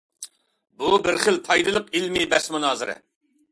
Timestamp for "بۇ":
0.83-0.93